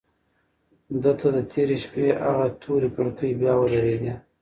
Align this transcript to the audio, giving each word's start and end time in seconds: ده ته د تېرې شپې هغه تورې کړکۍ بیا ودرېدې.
ده 1.01 1.11
ته 1.19 1.27
د 1.35 1.37
تېرې 1.51 1.77
شپې 1.83 2.05
هغه 2.25 2.45
تورې 2.61 2.89
کړکۍ 2.95 3.31
بیا 3.41 3.53
ودرېدې. 3.57 4.13